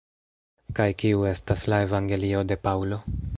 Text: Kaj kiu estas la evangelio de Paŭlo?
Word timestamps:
Kaj 0.79 0.87
kiu 1.03 1.21
estas 1.33 1.63
la 1.73 1.79
evangelio 1.89 2.43
de 2.53 2.59
Paŭlo? 2.65 3.01